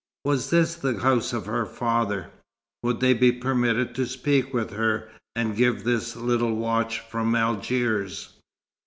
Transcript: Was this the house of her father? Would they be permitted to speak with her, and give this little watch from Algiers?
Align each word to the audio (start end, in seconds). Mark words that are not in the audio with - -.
Was 0.25 0.49
this 0.49 0.73
the 0.73 0.99
house 0.99 1.31
of 1.31 1.45
her 1.45 1.63
father? 1.63 2.31
Would 2.81 3.01
they 3.01 3.13
be 3.13 3.31
permitted 3.31 3.93
to 3.93 4.07
speak 4.07 4.51
with 4.51 4.71
her, 4.71 5.11
and 5.35 5.55
give 5.55 5.83
this 5.83 6.15
little 6.15 6.55
watch 6.55 7.01
from 7.01 7.35
Algiers? 7.35 8.29